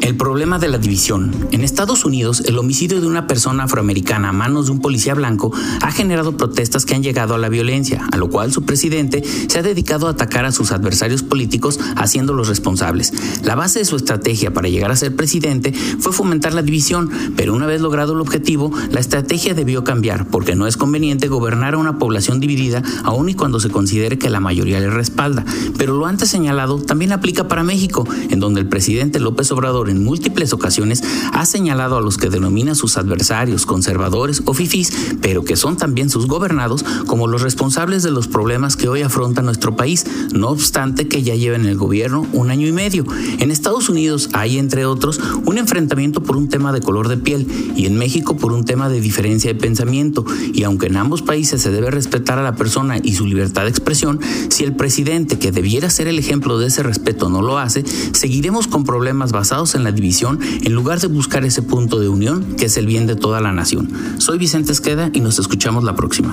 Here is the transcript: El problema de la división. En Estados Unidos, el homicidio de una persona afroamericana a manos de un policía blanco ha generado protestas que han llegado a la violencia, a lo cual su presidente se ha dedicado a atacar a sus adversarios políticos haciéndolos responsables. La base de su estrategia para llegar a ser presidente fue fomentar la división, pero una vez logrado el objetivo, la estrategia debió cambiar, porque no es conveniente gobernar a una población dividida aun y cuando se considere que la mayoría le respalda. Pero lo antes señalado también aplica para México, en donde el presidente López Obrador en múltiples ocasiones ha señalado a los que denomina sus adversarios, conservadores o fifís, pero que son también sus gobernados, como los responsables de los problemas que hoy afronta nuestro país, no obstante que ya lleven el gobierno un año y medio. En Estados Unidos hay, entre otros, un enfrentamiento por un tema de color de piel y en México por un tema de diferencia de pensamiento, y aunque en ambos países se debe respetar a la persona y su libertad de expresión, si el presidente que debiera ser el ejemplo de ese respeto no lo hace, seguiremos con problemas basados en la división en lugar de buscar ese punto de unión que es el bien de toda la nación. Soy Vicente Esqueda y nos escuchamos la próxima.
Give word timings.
El 0.00 0.16
problema 0.16 0.58
de 0.58 0.68
la 0.68 0.78
división. 0.78 1.32
En 1.50 1.62
Estados 1.62 2.04
Unidos, 2.04 2.42
el 2.46 2.58
homicidio 2.58 3.00
de 3.00 3.06
una 3.06 3.26
persona 3.26 3.64
afroamericana 3.64 4.28
a 4.28 4.32
manos 4.32 4.66
de 4.66 4.72
un 4.72 4.80
policía 4.80 5.14
blanco 5.14 5.52
ha 5.80 5.92
generado 5.92 6.36
protestas 6.36 6.84
que 6.84 6.94
han 6.94 7.02
llegado 7.02 7.34
a 7.34 7.38
la 7.38 7.48
violencia, 7.48 8.06
a 8.12 8.16
lo 8.16 8.28
cual 8.28 8.52
su 8.52 8.64
presidente 8.64 9.22
se 9.48 9.58
ha 9.58 9.62
dedicado 9.62 10.06
a 10.06 10.10
atacar 10.10 10.44
a 10.44 10.52
sus 10.52 10.72
adversarios 10.72 11.22
políticos 11.22 11.80
haciéndolos 11.96 12.48
responsables. 12.48 13.12
La 13.44 13.54
base 13.54 13.78
de 13.78 13.84
su 13.84 13.96
estrategia 13.96 14.52
para 14.52 14.68
llegar 14.68 14.90
a 14.90 14.96
ser 14.96 15.16
presidente 15.16 15.72
fue 15.72 16.12
fomentar 16.12 16.52
la 16.52 16.62
división, 16.62 17.10
pero 17.36 17.54
una 17.54 17.66
vez 17.66 17.80
logrado 17.80 18.12
el 18.12 18.20
objetivo, 18.20 18.72
la 18.90 19.00
estrategia 19.00 19.54
debió 19.54 19.84
cambiar, 19.84 20.26
porque 20.28 20.54
no 20.54 20.66
es 20.66 20.76
conveniente 20.76 21.28
gobernar 21.28 21.74
a 21.74 21.78
una 21.78 21.98
población 21.98 22.40
dividida 22.40 22.82
aun 23.04 23.28
y 23.30 23.34
cuando 23.34 23.58
se 23.58 23.70
considere 23.70 24.18
que 24.18 24.28
la 24.28 24.40
mayoría 24.40 24.80
le 24.80 24.90
respalda. 24.90 25.44
Pero 25.78 25.96
lo 25.96 26.06
antes 26.06 26.28
señalado 26.28 26.78
también 26.82 27.12
aplica 27.12 27.48
para 27.48 27.62
México, 27.62 28.06
en 28.28 28.40
donde 28.40 28.60
el 28.60 28.68
presidente 28.68 29.20
López 29.20 29.50
Obrador 29.52 29.83
en 29.90 30.04
múltiples 30.04 30.52
ocasiones 30.52 31.02
ha 31.32 31.46
señalado 31.46 31.96
a 31.96 32.00
los 32.00 32.16
que 32.16 32.30
denomina 32.30 32.74
sus 32.74 32.96
adversarios, 32.96 33.66
conservadores 33.66 34.42
o 34.44 34.54
fifís, 34.54 34.92
pero 35.20 35.44
que 35.44 35.56
son 35.56 35.76
también 35.76 36.10
sus 36.10 36.26
gobernados, 36.26 36.84
como 37.06 37.26
los 37.26 37.42
responsables 37.42 38.02
de 38.02 38.10
los 38.10 38.28
problemas 38.28 38.76
que 38.76 38.88
hoy 38.88 39.02
afronta 39.02 39.42
nuestro 39.42 39.76
país, 39.76 40.06
no 40.32 40.48
obstante 40.48 41.08
que 41.08 41.22
ya 41.22 41.34
lleven 41.34 41.66
el 41.66 41.76
gobierno 41.76 42.26
un 42.32 42.50
año 42.50 42.66
y 42.66 42.72
medio. 42.72 43.04
En 43.38 43.50
Estados 43.50 43.88
Unidos 43.88 44.30
hay, 44.32 44.58
entre 44.58 44.86
otros, 44.86 45.20
un 45.44 45.58
enfrentamiento 45.58 46.22
por 46.22 46.36
un 46.36 46.48
tema 46.48 46.72
de 46.72 46.80
color 46.80 47.08
de 47.08 47.16
piel 47.16 47.46
y 47.76 47.86
en 47.86 47.96
México 47.96 48.36
por 48.36 48.52
un 48.52 48.64
tema 48.64 48.88
de 48.88 49.00
diferencia 49.00 49.52
de 49.52 49.58
pensamiento, 49.58 50.24
y 50.52 50.64
aunque 50.64 50.86
en 50.86 50.96
ambos 50.96 51.22
países 51.22 51.62
se 51.62 51.70
debe 51.70 51.90
respetar 51.90 52.38
a 52.38 52.42
la 52.42 52.56
persona 52.56 52.98
y 53.02 53.14
su 53.14 53.26
libertad 53.26 53.62
de 53.62 53.70
expresión, 53.70 54.20
si 54.48 54.64
el 54.64 54.76
presidente 54.76 55.38
que 55.38 55.52
debiera 55.52 55.90
ser 55.90 56.08
el 56.08 56.18
ejemplo 56.18 56.58
de 56.58 56.68
ese 56.68 56.82
respeto 56.82 57.28
no 57.28 57.42
lo 57.42 57.58
hace, 57.58 57.84
seguiremos 58.12 58.66
con 58.66 58.84
problemas 58.84 59.32
basados 59.32 59.73
en 59.78 59.84
la 59.84 59.92
división 59.92 60.38
en 60.42 60.72
lugar 60.72 61.00
de 61.00 61.08
buscar 61.08 61.44
ese 61.44 61.62
punto 61.62 62.00
de 62.00 62.08
unión 62.08 62.54
que 62.56 62.66
es 62.66 62.76
el 62.76 62.86
bien 62.86 63.06
de 63.06 63.16
toda 63.16 63.40
la 63.40 63.52
nación. 63.52 63.90
Soy 64.18 64.38
Vicente 64.38 64.72
Esqueda 64.72 65.10
y 65.12 65.20
nos 65.20 65.38
escuchamos 65.38 65.84
la 65.84 65.94
próxima. 65.94 66.32